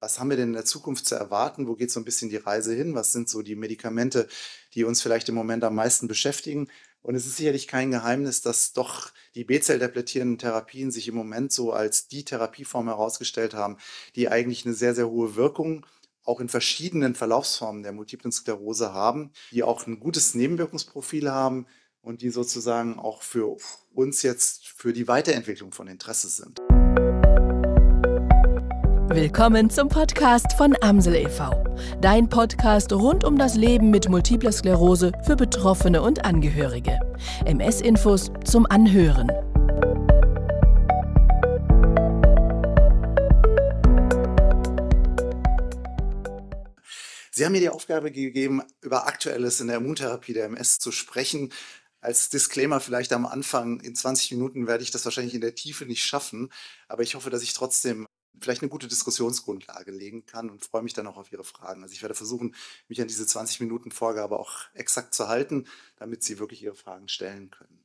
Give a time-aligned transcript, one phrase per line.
[0.00, 1.68] was haben wir denn in der Zukunft zu erwarten?
[1.68, 2.94] Wo geht so ein bisschen die Reise hin?
[2.94, 4.26] Was sind so die Medikamente,
[4.74, 6.68] die uns vielleicht im Moment am meisten beschäftigen?
[7.02, 11.72] Und es ist sicherlich kein Geheimnis, dass doch die B-Zell-depletierenden Therapien sich im Moment so
[11.72, 13.78] als die Therapieform herausgestellt haben,
[14.16, 15.86] die eigentlich eine sehr, sehr hohe Wirkung
[16.24, 21.66] auch in verschiedenen Verlaufsformen der multiplen Sklerose haben, die auch ein gutes Nebenwirkungsprofil haben
[22.02, 23.56] und die sozusagen auch für
[23.92, 26.60] uns jetzt für die Weiterentwicklung von Interesse sind.
[29.12, 31.64] Willkommen zum Podcast von Amsel e.V.
[32.00, 36.96] Dein Podcast rund um das Leben mit multipler Sklerose für Betroffene und Angehörige.
[37.44, 39.28] MS-Infos zum Anhören.
[47.32, 51.52] Sie haben mir die Aufgabe gegeben, über Aktuelles in der Immuntherapie der MS zu sprechen.
[52.00, 55.84] Als Disclaimer vielleicht am Anfang, in 20 Minuten werde ich das wahrscheinlich in der Tiefe
[55.84, 56.52] nicht schaffen,
[56.86, 58.06] aber ich hoffe, dass ich trotzdem
[58.40, 61.82] vielleicht eine gute Diskussionsgrundlage legen kann und freue mich dann auch auf Ihre Fragen.
[61.82, 62.54] Also ich werde versuchen,
[62.88, 67.08] mich an diese 20 Minuten Vorgabe auch exakt zu halten, damit Sie wirklich Ihre Fragen
[67.08, 67.84] stellen können.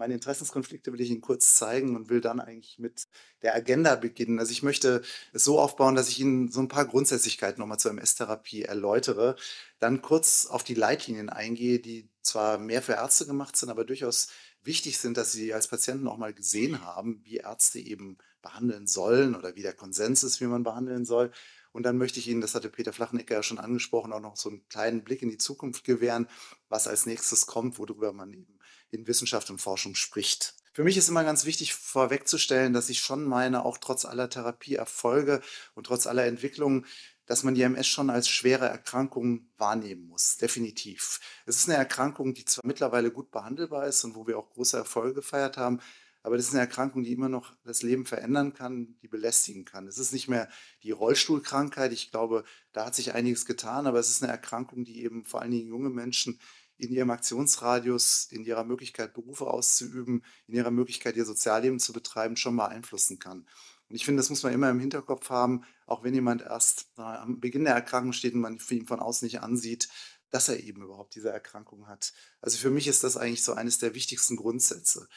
[0.00, 3.06] Meine Interessenskonflikte will ich Ihnen kurz zeigen und will dann eigentlich mit
[3.42, 4.38] der Agenda beginnen.
[4.38, 5.02] Also ich möchte
[5.34, 9.36] es so aufbauen, dass ich Ihnen so ein paar Grundsätzlichkeiten nochmal zur MS-Therapie erläutere,
[9.78, 14.28] dann kurz auf die Leitlinien eingehe, die zwar mehr für Ärzte gemacht sind, aber durchaus
[14.62, 19.34] wichtig sind, dass Sie als Patienten auch mal gesehen haben, wie Ärzte eben behandeln sollen
[19.34, 21.30] oder wie der Konsens ist, wie man behandeln soll.
[21.72, 24.48] Und dann möchte ich Ihnen, das hatte Peter Flachenecker ja schon angesprochen, auch noch so
[24.48, 26.26] einen kleinen Blick in die Zukunft gewähren,
[26.68, 28.58] was als nächstes kommt, worüber man eben
[28.90, 30.54] in Wissenschaft und Forschung spricht.
[30.72, 35.42] Für mich ist immer ganz wichtig vorwegzustellen, dass ich schon meine, auch trotz aller Therapieerfolge
[35.74, 36.86] und trotz aller Entwicklungen,
[37.26, 41.20] dass man die MS schon als schwere Erkrankung wahrnehmen muss, definitiv.
[41.46, 44.76] Es ist eine Erkrankung, die zwar mittlerweile gut behandelbar ist und wo wir auch große
[44.76, 45.80] Erfolge gefeiert haben,
[46.22, 49.86] aber das ist eine Erkrankung, die immer noch das Leben verändern kann, die belästigen kann.
[49.86, 50.48] Es ist nicht mehr
[50.82, 51.92] die Rollstuhlkrankheit.
[51.92, 55.40] Ich glaube, da hat sich einiges getan, aber es ist eine Erkrankung, die eben vor
[55.40, 56.38] allen Dingen junge Menschen
[56.76, 62.36] in ihrem Aktionsradius, in ihrer Möglichkeit, Berufe auszuüben, in ihrer Möglichkeit, ihr Sozialleben zu betreiben,
[62.36, 63.46] schon beeinflussen kann.
[63.88, 67.40] Und ich finde, das muss man immer im Hinterkopf haben, auch wenn jemand erst am
[67.40, 69.88] Beginn der Erkrankung steht und man ihn von außen nicht ansieht,
[70.30, 72.12] dass er eben überhaupt diese Erkrankung hat.
[72.40, 75.08] Also für mich ist das eigentlich so eines der wichtigsten Grundsätze.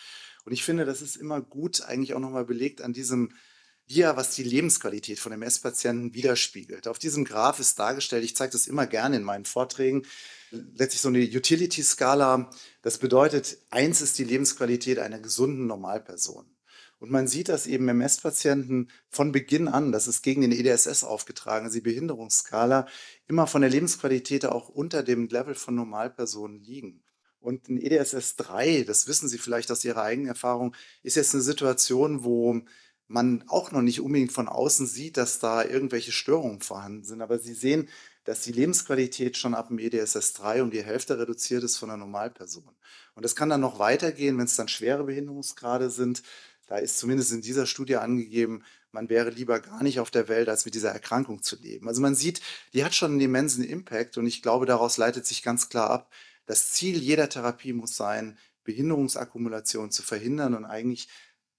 [0.46, 3.34] Und ich finde, das ist immer gut eigentlich auch nochmal belegt an diesem
[3.86, 6.88] hier, was die Lebensqualität von MS-Patienten widerspiegelt.
[6.88, 10.04] Auf diesem Graph ist dargestellt, ich zeige das immer gerne in meinen Vorträgen,
[10.52, 12.50] letztlich so eine Utility-Skala.
[12.82, 16.46] Das bedeutet, eins ist die Lebensqualität einer gesunden Normalperson.
[17.00, 21.66] Und man sieht, dass eben MS-Patienten von Beginn an, das ist gegen den EDSS aufgetragen,
[21.66, 22.88] also die Behinderungsskala,
[23.28, 27.04] immer von der Lebensqualität auch unter dem Level von Normalpersonen liegen.
[27.44, 30.74] Und ein EDSS 3, das wissen Sie vielleicht aus Ihrer eigenen Erfahrung,
[31.04, 32.62] ist jetzt eine Situation, wo
[33.08, 37.22] man auch noch nicht unbedingt von außen sieht, dass da irgendwelche Störungen vorhanden sind.
[37.22, 37.90] Aber Sie sehen,
[38.24, 41.98] dass die Lebensqualität schon ab dem EDSS 3 um die Hälfte reduziert ist von einer
[41.98, 42.64] Normalperson.
[43.14, 46.24] Und das kann dann noch weitergehen, wenn es dann schwere Behinderungsgrade sind.
[46.68, 50.48] Da ist zumindest in dieser Studie angegeben, man wäre lieber gar nicht auf der Welt,
[50.48, 51.90] als mit dieser Erkrankung zu leben.
[51.90, 52.42] Also man sieht,
[52.74, 56.10] die hat schon einen immensen Impact und ich glaube, daraus leitet sich ganz klar ab,
[56.46, 61.10] das Ziel jeder Therapie muss sein, Behinderungsakkumulation zu verhindern und eigentlich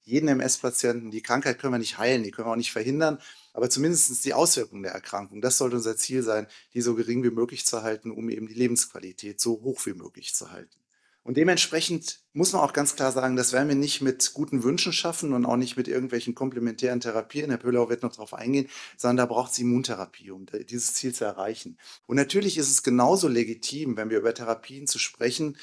[0.03, 3.19] jeden MS-Patienten, die Krankheit können wir nicht heilen, die können wir auch nicht verhindern,
[3.55, 7.31] aber zumindest die Auswirkungen der Erkrankung, das sollte unser Ziel sein, die so gering wie
[7.31, 10.84] möglich zu halten, um eben die Lebensqualität so hoch wie möglich zu halten.
[11.25, 14.93] Und dementsprechend muss man auch ganz klar sagen, das werden wir nicht mit guten Wünschen
[14.93, 17.49] schaffen und auch nicht mit irgendwelchen komplementären Therapien.
[17.49, 18.69] Herr Pöhlau wird noch darauf eingehen,
[18.99, 21.79] sondern da braucht es Immuntherapie, um dieses Ziel zu erreichen.
[22.07, 25.57] Und natürlich ist es genauso legitim, wenn wir über Therapien zu sprechen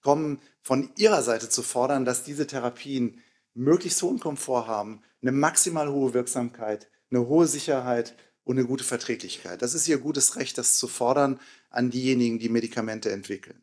[0.00, 3.20] kommen, von Ihrer Seite zu fordern, dass diese Therapien
[3.54, 9.62] möglichst hohen Komfort haben, eine maximal hohe Wirksamkeit, eine hohe Sicherheit und eine gute Verträglichkeit.
[9.62, 11.38] Das ist Ihr gutes Recht, das zu fordern
[11.70, 13.62] an diejenigen, die Medikamente entwickeln.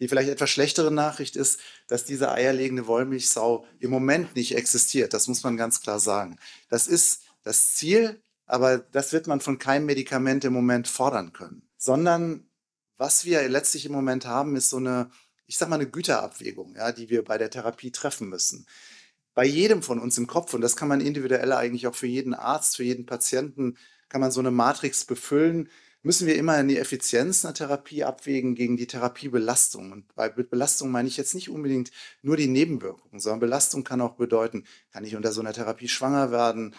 [0.00, 5.14] Die vielleicht etwas schlechtere Nachricht ist, dass diese eierlegende Wollmilchsau im Moment nicht existiert.
[5.14, 6.38] Das muss man ganz klar sagen.
[6.68, 11.62] Das ist das Ziel, aber das wird man von keinem Medikament im Moment fordern können.
[11.76, 12.48] Sondern
[12.96, 15.10] was wir letztlich im Moment haben, ist so eine,
[15.46, 18.66] ich sag mal, eine Güterabwägung, ja, die wir bei der Therapie treffen müssen.
[19.34, 22.34] Bei jedem von uns im Kopf, und das kann man individuell eigentlich auch für jeden
[22.34, 23.76] Arzt, für jeden Patienten,
[24.08, 25.68] kann man so eine Matrix befüllen
[26.08, 29.92] müssen wir immer die Effizienz einer Therapie abwägen gegen die Therapiebelastung.
[29.92, 31.90] Und bei Belastung meine ich jetzt nicht unbedingt
[32.22, 36.30] nur die Nebenwirkungen, sondern Belastung kann auch bedeuten, kann ich unter so einer Therapie schwanger
[36.30, 36.74] werden?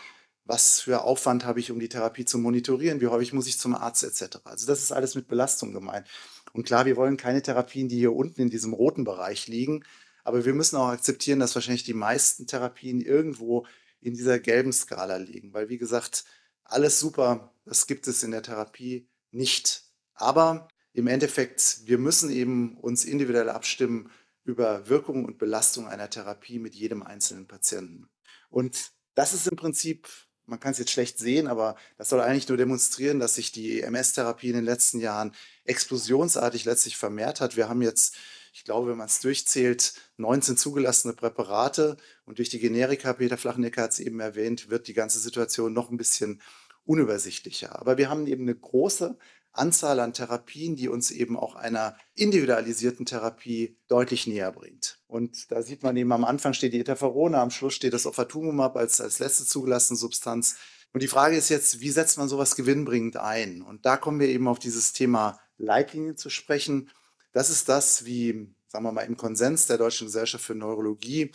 [0.46, 3.02] Was für Aufwand habe ich, um die Therapie zu monitorieren?
[3.02, 4.40] Wie häufig muss ich zum Arzt etc.?
[4.46, 6.08] Also das ist alles mit Belastung gemeint.
[6.54, 9.84] Und klar, wir wollen keine Therapien, die hier unten in diesem roten Bereich liegen,
[10.24, 13.68] aber wir müssen auch akzeptieren, dass wahrscheinlich die meisten Therapien irgendwo
[14.02, 16.24] in dieser gelben Skala liegen, weil wie gesagt,
[16.64, 19.84] alles super, das gibt es in der Therapie nicht.
[20.14, 24.12] Aber im Endeffekt, wir müssen eben uns individuell abstimmen
[24.44, 28.10] über Wirkung und Belastung einer Therapie mit jedem einzelnen Patienten.
[28.50, 30.08] Und das ist im Prinzip,
[30.46, 33.81] man kann es jetzt schlecht sehen, aber das soll eigentlich nur demonstrieren, dass sich die
[33.81, 35.36] MS-Therapie in den letzten Jahren
[35.66, 37.56] explosionsartig letztlich vermehrt hat.
[37.56, 38.16] Wir haben jetzt,
[38.54, 43.84] ich glaube, wenn man es durchzählt, 19 zugelassene Präparate und durch die Generika, Peter Flachnecker
[43.84, 46.42] hat es eben erwähnt, wird die ganze Situation noch ein bisschen
[46.89, 47.80] unübersichtlicher.
[47.80, 49.15] Aber wir haben eben eine große
[49.51, 55.00] Anzahl an Therapien, die uns eben auch einer individualisierten Therapie deutlich näher bringt.
[55.06, 58.75] Und da sieht man eben am Anfang steht die Interferone, am Schluss steht das Ofatumumab
[58.75, 60.57] als, als letzte zugelassene Substanz.
[60.91, 63.62] Und die Frage ist jetzt, wie setzt man sowas gewinnbringend ein?
[63.62, 66.89] Und da kommen wir eben auf dieses Thema Leitlinien zu sprechen.
[67.33, 71.31] Das ist das, wie, sagen wir mal, im Konsens der Deutschen Gesellschaft für Neurologie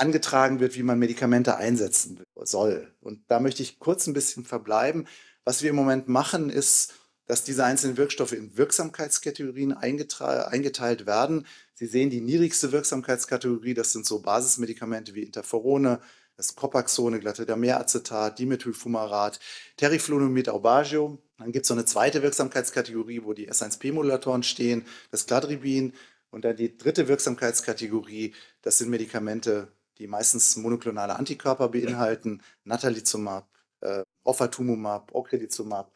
[0.00, 2.92] angetragen wird, wie man Medikamente einsetzen soll.
[3.00, 5.06] Und da möchte ich kurz ein bisschen verbleiben.
[5.44, 6.94] Was wir im Moment machen, ist,
[7.26, 11.46] dass diese einzelnen Wirkstoffe in Wirksamkeitskategorien eingeteilt werden.
[11.74, 16.00] Sie sehen die niedrigste Wirksamkeitskategorie, das sind so Basismedikamente wie Interferone,
[16.36, 19.40] das Copaxone, Glattedamer-Acetat, Dimethylfumarat,
[19.76, 21.18] Teriflunomid Aubagio.
[21.36, 25.92] Dann gibt es so eine zweite Wirksamkeitskategorie, wo die S1P-Modulatoren stehen, das Cladribin.
[26.30, 33.48] Und dann die dritte Wirksamkeitskategorie, das sind Medikamente, die meistens monoklonale Antikörper beinhalten, Natalizumab,
[33.80, 35.92] äh, Ofatumumab, Ocrelizumab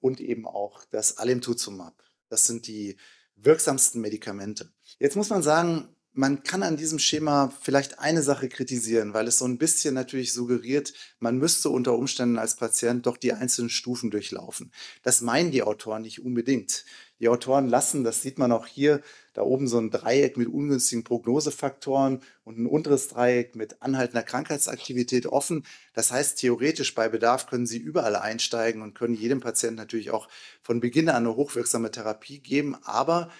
[0.00, 2.02] und eben auch das Alemtuzumab.
[2.28, 2.96] Das sind die
[3.36, 4.72] wirksamsten Medikamente.
[4.98, 9.38] Jetzt muss man sagen, man kann an diesem Schema vielleicht eine Sache kritisieren, weil es
[9.38, 14.10] so ein bisschen natürlich suggeriert, man müsste unter Umständen als Patient doch die einzelnen Stufen
[14.10, 14.72] durchlaufen.
[15.02, 16.86] Das meinen die Autoren nicht unbedingt.
[17.20, 19.02] Die Autoren lassen, das sieht man auch hier,
[19.36, 25.26] da oben so ein Dreieck mit ungünstigen Prognosefaktoren und ein unteres Dreieck mit anhaltender Krankheitsaktivität
[25.26, 25.66] offen.
[25.92, 30.28] Das heißt, theoretisch bei Bedarf können Sie überall einsteigen und können jedem Patienten natürlich auch
[30.62, 32.76] von Beginn an eine hochwirksame Therapie geben.
[32.84, 33.30] Aber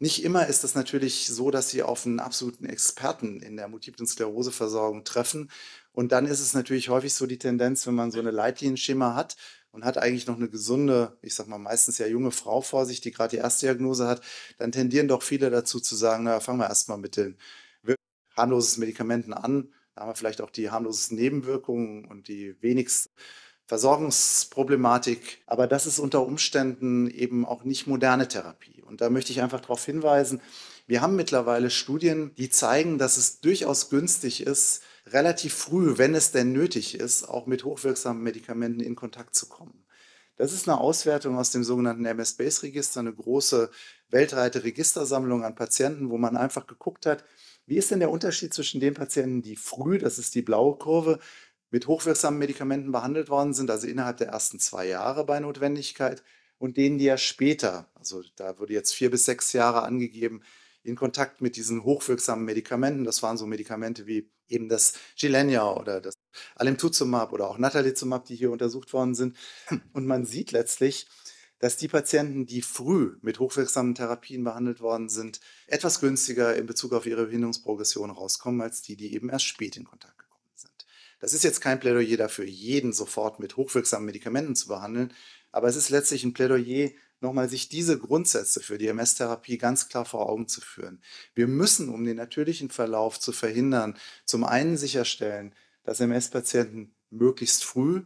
[0.00, 4.08] nicht immer ist es natürlich so, dass Sie auf einen absoluten Experten in der multiplen
[4.08, 5.48] Skleroseversorgung treffen.
[5.92, 9.36] Und dann ist es natürlich häufig so die Tendenz, wenn man so eine Leitlinienschema hat
[9.76, 13.02] und hat eigentlich noch eine gesunde, ich sag mal meistens ja junge Frau vor sich,
[13.02, 14.22] die gerade die erste Diagnose hat,
[14.56, 17.36] dann tendieren doch viele dazu zu sagen, na, fangen wir erstmal mit den
[18.34, 19.68] harmlosen Medikamenten an.
[19.94, 23.10] Da haben wir vielleicht auch die harmlosesten Nebenwirkungen und die wenigsten
[23.66, 25.42] Versorgungsproblematik.
[25.46, 28.82] Aber das ist unter Umständen eben auch nicht moderne Therapie.
[28.82, 30.40] Und da möchte ich einfach darauf hinweisen,
[30.86, 36.32] wir haben mittlerweile Studien, die zeigen, dass es durchaus günstig ist, relativ früh, wenn es
[36.32, 39.84] denn nötig ist, auch mit hochwirksamen Medikamenten in Kontakt zu kommen.
[40.36, 43.70] Das ist eine Auswertung aus dem sogenannten MS-Base-Register, eine große
[44.10, 47.24] weltweite Registersammlung an Patienten, wo man einfach geguckt hat,
[47.64, 51.18] wie ist denn der Unterschied zwischen den Patienten, die früh, das ist die blaue Kurve,
[51.70, 56.22] mit hochwirksamen Medikamenten behandelt worden sind, also innerhalb der ersten zwei Jahre bei Notwendigkeit,
[56.58, 60.42] und denen, die ja später, also da wurde jetzt vier bis sechs Jahre angegeben,
[60.86, 63.04] in Kontakt mit diesen hochwirksamen Medikamenten.
[63.04, 66.14] Das waren so Medikamente wie eben das Gilenya oder das
[66.54, 69.36] Alemtuzumab oder auch Natalizumab, die hier untersucht worden sind.
[69.92, 71.08] Und man sieht letztlich,
[71.58, 76.92] dass die Patienten, die früh mit hochwirksamen Therapien behandelt worden sind, etwas günstiger in Bezug
[76.92, 80.15] auf ihre Behinderungsprogression rauskommen, als die, die eben erst spät in Kontakt.
[81.18, 85.12] Das ist jetzt kein Plädoyer dafür, jeden sofort mit hochwirksamen Medikamenten zu behandeln,
[85.50, 86.90] aber es ist letztlich ein Plädoyer
[87.20, 91.00] nochmal sich diese Grundsätze für die MS-Therapie ganz klar vor Augen zu führen.
[91.34, 93.96] Wir müssen, um den natürlichen Verlauf zu verhindern,
[94.26, 98.02] zum einen sicherstellen, dass MS-Patienten möglichst früh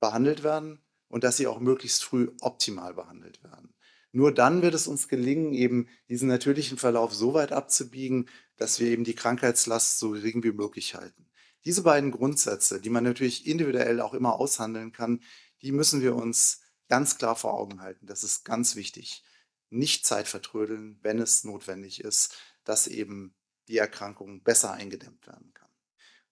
[0.00, 3.74] behandelt werden und dass sie auch möglichst früh optimal behandelt werden.
[4.12, 8.88] Nur dann wird es uns gelingen, eben diesen natürlichen Verlauf so weit abzubiegen, dass wir
[8.88, 11.29] eben die Krankheitslast so gering wie möglich halten.
[11.64, 15.20] Diese beiden Grundsätze, die man natürlich individuell auch immer aushandeln kann,
[15.62, 18.06] die müssen wir uns ganz klar vor Augen halten.
[18.06, 19.24] Das ist ganz wichtig.
[19.68, 23.34] Nicht Zeit vertrödeln, wenn es notwendig ist, dass eben
[23.68, 25.68] die Erkrankung besser eingedämmt werden kann.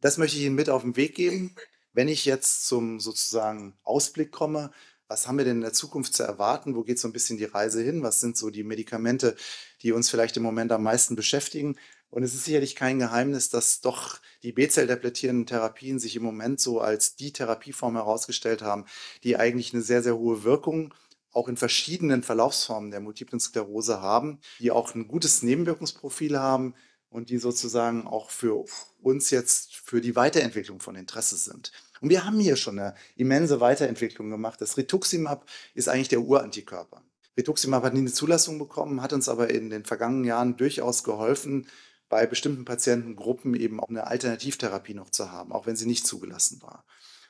[0.00, 1.54] Das möchte ich Ihnen mit auf den Weg geben.
[1.92, 4.72] Wenn ich jetzt zum sozusagen Ausblick komme,
[5.08, 6.74] was haben wir denn in der Zukunft zu erwarten?
[6.74, 8.02] Wo geht so ein bisschen die Reise hin?
[8.02, 9.36] Was sind so die Medikamente,
[9.82, 11.78] die uns vielleicht im Moment am meisten beschäftigen?
[12.10, 16.80] Und es ist sicherlich kein Geheimnis, dass doch die B-Zell-depletierenden Therapien sich im Moment so
[16.80, 18.86] als die Therapieform herausgestellt haben,
[19.24, 20.94] die eigentlich eine sehr, sehr hohe Wirkung
[21.32, 26.74] auch in verschiedenen Verlaufsformen der multiplen Sklerose haben, die auch ein gutes Nebenwirkungsprofil haben
[27.10, 28.64] und die sozusagen auch für
[29.00, 31.72] uns jetzt für die Weiterentwicklung von Interesse sind.
[32.00, 34.60] Und wir haben hier schon eine immense Weiterentwicklung gemacht.
[34.60, 37.02] Das Rituximab ist eigentlich der Urantikörper.
[37.36, 41.68] Rituximab hat nie eine Zulassung bekommen, hat uns aber in den vergangenen Jahren durchaus geholfen,
[42.08, 46.62] bei bestimmten Patientengruppen eben auch eine Alternativtherapie noch zu haben, auch wenn sie nicht zugelassen
[46.62, 46.84] war.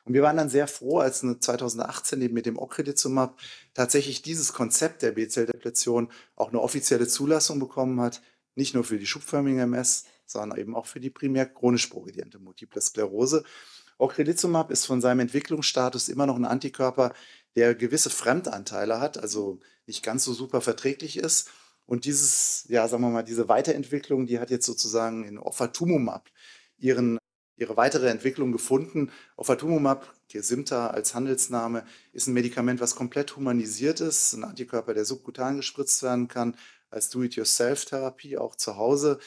[0.05, 3.39] Und wir waren dann sehr froh, als 2018 eben mit dem Ocrelizumab
[3.75, 8.23] tatsächlich dieses Konzept der B-Zell-Depletion auch eine offizielle Zulassung bekommen hat,
[8.55, 12.81] nicht nur für die schubförmige MS, sondern eben auch für die primär chronisch progrediente Multiple
[12.81, 13.45] Sklerose.
[13.99, 17.13] Ocrelizumab ist von seinem Entwicklungsstatus immer noch ein Antikörper,
[17.57, 21.51] der gewisse Fremdanteile hat, also nicht ganz so super verträglich ist.
[21.89, 26.31] Und dieses, ja, sagen wir mal, diese Weiterentwicklung, die hat jetzt sozusagen in Ofatumumab
[26.77, 27.17] ihren,
[27.57, 29.11] ihre weitere Entwicklung gefunden.
[29.37, 35.57] Ofatumumab, Gesimta als Handelsname, ist ein Medikament, was komplett humanisiert ist, ein Antikörper, der subkutan
[35.57, 36.57] gespritzt werden kann,
[36.91, 39.19] als Do-it-yourself-Therapie auch zu Hause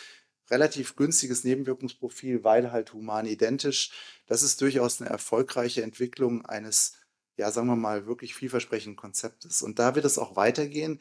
[0.51, 3.91] relativ günstiges Nebenwirkungsprofil, weil halt human identisch.
[4.27, 6.93] Das ist durchaus eine erfolgreiche Entwicklung eines,
[7.37, 9.63] ja, sagen wir mal, wirklich vielversprechenden Konzeptes.
[9.63, 10.99] Und da wird es auch weitergehen.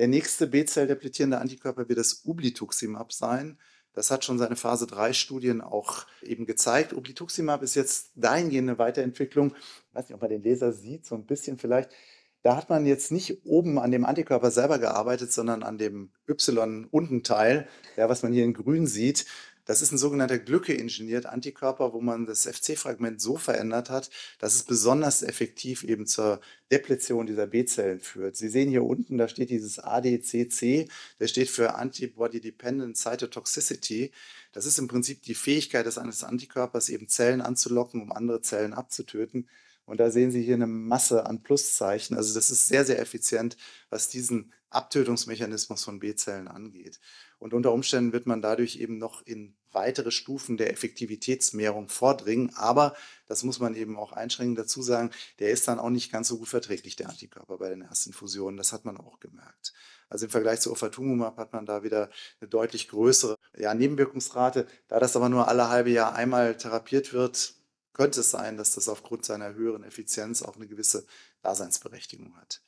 [0.00, 3.58] Der nächste B-Zell-depletierende Antikörper wird das Ublituximab sein.
[3.92, 6.94] Das hat schon seine Phase 3 Studien auch eben gezeigt.
[6.94, 9.54] Ublituximab ist jetzt dahingehend eine Weiterentwicklung.
[9.54, 11.90] Ich weiß nicht, ob man den Leser sieht, so ein bisschen vielleicht.
[12.42, 17.68] Da hat man jetzt nicht oben an dem Antikörper selber gearbeitet, sondern an dem Y-Unten-Teil,
[17.98, 19.26] ja, was man hier in grün sieht.
[19.64, 24.64] Das ist ein sogenannter Glücke-ingeniert Antikörper, wo man das FC-Fragment so verändert hat, dass es
[24.64, 26.40] besonders effektiv eben zur
[26.70, 28.36] Depletion dieser B-Zellen führt.
[28.36, 30.88] Sie sehen hier unten, da steht dieses ADCC,
[31.18, 34.12] der steht für Antibody Dependent Cytotoxicity.
[34.52, 38.72] Das ist im Prinzip die Fähigkeit des eines Antikörpers, eben Zellen anzulocken, um andere Zellen
[38.72, 39.48] abzutöten.
[39.90, 42.16] Und da sehen Sie hier eine Masse an Pluszeichen.
[42.16, 43.56] Also das ist sehr, sehr effizient,
[43.88, 47.00] was diesen Abtötungsmechanismus von B-Zellen angeht.
[47.40, 52.54] Und unter Umständen wird man dadurch eben noch in weitere Stufen der Effektivitätsmehrung vordringen.
[52.54, 52.94] Aber
[53.26, 56.38] das muss man eben auch einschränkend dazu sagen, der ist dann auch nicht ganz so
[56.38, 58.58] gut verträglich, der Antikörper bei den Erstinfusionen.
[58.58, 59.72] Das hat man auch gemerkt.
[60.08, 64.68] Also im Vergleich zu Ofatumumab hat man da wieder eine deutlich größere ja, Nebenwirkungsrate.
[64.86, 67.59] Da das aber nur alle halbe Jahr einmal therapiert wird,
[67.92, 71.06] könnte es sein, dass das aufgrund seiner höheren Effizienz auch eine gewisse
[71.42, 72.62] Daseinsberechtigung hat.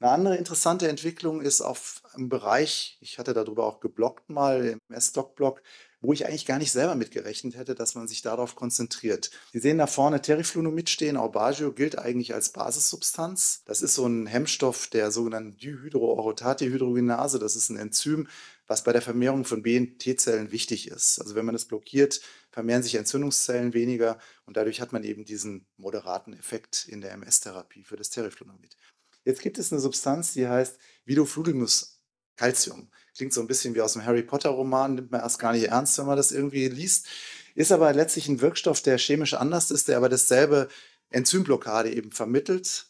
[0.00, 4.94] Eine andere interessante Entwicklung ist auf einem Bereich, ich hatte darüber auch geblockt mal im
[4.94, 5.62] S-Doc-Blog,
[6.04, 9.30] wo ich eigentlich gar nicht selber mitgerechnet hätte, dass man sich darauf konzentriert.
[9.52, 11.16] Sie sehen da vorne Teriflunomid stehen.
[11.16, 13.62] Aubagio gilt eigentlich als Basissubstanz.
[13.64, 17.38] Das ist so ein Hemmstoff der sogenannten Dihydroorotate-Hydrogenase.
[17.38, 18.28] Das ist ein Enzym,
[18.66, 21.20] was bei der Vermehrung von B- und T-Zellen wichtig ist.
[21.20, 22.20] Also wenn man es blockiert,
[22.54, 27.82] vermehren sich Entzündungszellen weniger und dadurch hat man eben diesen moderaten Effekt in der MS-Therapie
[27.82, 28.76] für das Teriflunomid.
[29.24, 32.00] Jetzt gibt es eine Substanz, die heißt Vidofludimus
[32.36, 32.92] Calcium.
[33.16, 35.64] Klingt so ein bisschen wie aus einem Harry Potter Roman, nimmt man erst gar nicht
[35.64, 37.08] ernst, wenn man das irgendwie liest.
[37.56, 40.68] Ist aber letztlich ein Wirkstoff, der chemisch anders ist, der aber dasselbe
[41.10, 42.86] Enzymblockade eben vermittelt,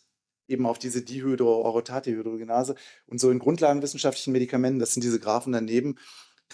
[0.47, 2.75] eben auf diese Dihydroorotate-Hydrogenase.
[3.06, 5.97] Und so in grundlagenwissenschaftlichen Medikamenten, das sind diese Graphen daneben,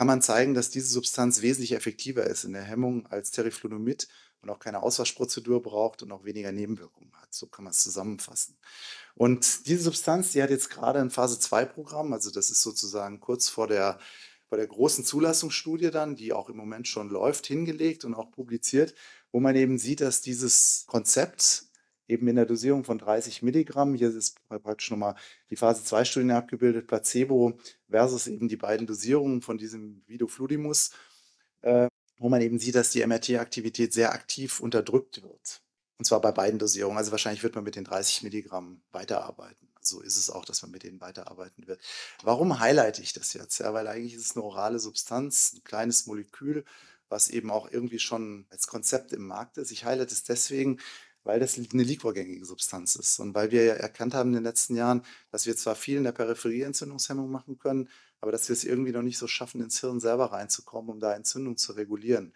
[0.00, 4.08] kann man zeigen, dass diese Substanz wesentlich effektiver ist in der Hemmung als Teriflunomid
[4.40, 7.34] und auch keine Auswaschprozedur braucht und auch weniger Nebenwirkungen hat.
[7.34, 8.56] So kann man es zusammenfassen.
[9.14, 13.66] Und diese Substanz, die hat jetzt gerade ein Phase-2-Programm, also das ist sozusagen kurz vor
[13.66, 13.98] der,
[14.48, 18.94] vor der großen Zulassungsstudie dann, die auch im Moment schon läuft, hingelegt und auch publiziert,
[19.32, 21.64] wo man eben sieht, dass dieses Konzept
[22.10, 25.14] eben in der Dosierung von 30 Milligramm, hier ist praktisch nochmal
[25.48, 30.90] die Phase-2-Studie abgebildet, Placebo versus eben die beiden Dosierungen von diesem Vidofludimus,
[31.62, 31.88] äh,
[32.18, 35.62] wo man eben sieht, dass die MRT-Aktivität sehr aktiv unterdrückt wird.
[35.98, 36.98] Und zwar bei beiden Dosierungen.
[36.98, 39.68] Also wahrscheinlich wird man mit den 30 Milligramm weiterarbeiten.
[39.82, 41.80] So ist es auch, dass man mit denen weiterarbeiten wird.
[42.22, 43.58] Warum highlighte ich das jetzt?
[43.58, 46.64] Ja, weil eigentlich ist es eine orale Substanz, ein kleines Molekül,
[47.08, 49.70] was eben auch irgendwie schon als Konzept im Markt ist.
[49.70, 50.80] Ich highlighte es deswegen,
[51.24, 54.76] weil das eine liquorgängige Substanz ist und weil wir ja erkannt haben in den letzten
[54.76, 57.88] Jahren, dass wir zwar viel in der Peripherie Entzündungshemmung machen können,
[58.20, 61.14] aber dass wir es irgendwie noch nicht so schaffen, ins Hirn selber reinzukommen, um da
[61.14, 62.34] Entzündung zu regulieren.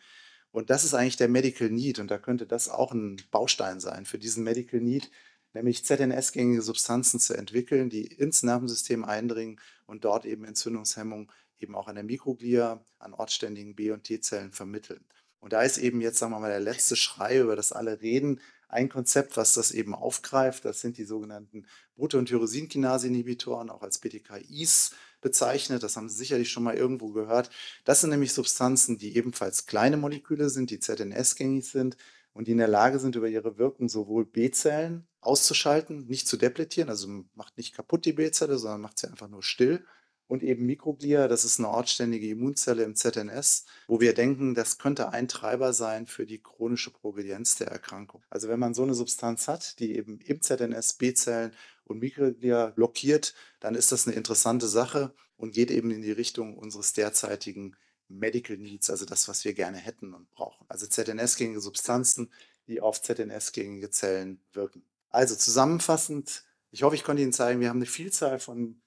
[0.50, 4.04] Und das ist eigentlich der Medical Need und da könnte das auch ein Baustein sein
[4.04, 5.10] für diesen Medical Need,
[5.52, 11.88] nämlich ZNS-gängige Substanzen zu entwickeln, die ins Nervensystem eindringen und dort eben Entzündungshemmung eben auch
[11.88, 15.04] an der Mikroglia, an ortständigen B- und T-Zellen vermitteln.
[15.40, 18.40] Und da ist eben jetzt, sagen wir mal, der letzte Schrei, über das alle reden,
[18.68, 20.64] ein Konzept, was das eben aufgreift.
[20.64, 21.66] Das sind die sogenannten
[21.96, 25.82] Brut- und Tyrosinkinase-Inhibitoren, auch als BTKIs bezeichnet.
[25.82, 27.50] Das haben Sie sicherlich schon mal irgendwo gehört.
[27.84, 31.96] Das sind nämlich Substanzen, die ebenfalls kleine Moleküle sind, die ZNS-gängig sind
[32.32, 36.90] und die in der Lage sind, über ihre Wirkung sowohl B-Zellen auszuschalten, nicht zu depletieren,
[36.90, 39.84] also macht nicht kaputt die B-Zelle, sondern macht sie einfach nur still
[40.26, 45.10] und eben Mikroglia, das ist eine ortständige Immunzelle im ZNS, wo wir denken, das könnte
[45.10, 48.22] ein Treiber sein für die chronische Progredienz der Erkrankung.
[48.30, 51.52] Also wenn man so eine Substanz hat, die eben im ZNS B-Zellen
[51.84, 56.56] und Mikroglia blockiert, dann ist das eine interessante Sache und geht eben in die Richtung
[56.56, 57.76] unseres derzeitigen
[58.08, 60.64] Medical Needs, also das, was wir gerne hätten und brauchen.
[60.68, 62.30] Also ZNS-gängige Substanzen
[62.66, 64.84] die auf ZNS-gängige Zellen wirken.
[65.10, 68.80] Also zusammenfassend, ich hoffe, ich konnte Ihnen zeigen, wir haben eine Vielzahl von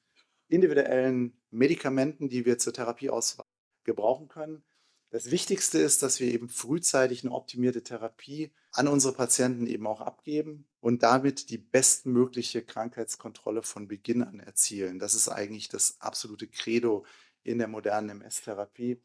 [0.47, 3.45] individuellen Medikamenten, die wir zur Therapieauswahl
[3.83, 4.63] gebrauchen können.
[5.09, 10.01] Das Wichtigste ist, dass wir eben frühzeitig eine optimierte Therapie an unsere Patienten eben auch
[10.01, 14.99] abgeben und damit die bestmögliche Krankheitskontrolle von Beginn an erzielen.
[14.99, 17.05] Das ist eigentlich das absolute Credo
[17.43, 19.01] in der modernen MS-Therapie.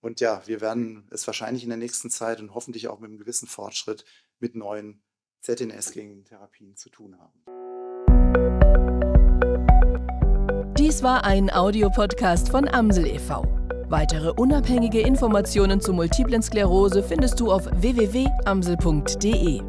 [0.00, 3.18] Und ja, wir werden es wahrscheinlich in der nächsten Zeit und hoffentlich auch mit einem
[3.18, 4.04] gewissen Fortschritt
[4.38, 5.02] mit neuen
[5.40, 7.65] ZNS-gängigen Therapien zu tun haben.
[10.86, 13.42] Dies war ein Audiopodcast von Amsel e.V.
[13.88, 19.62] Weitere unabhängige Informationen zu Multiplen Sklerose findest du auf www.amsel.de.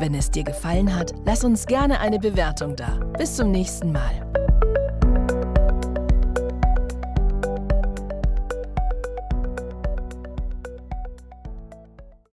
[0.00, 2.98] Wenn es dir gefallen hat, lass uns gerne eine Bewertung da.
[3.16, 4.26] Bis zum nächsten Mal.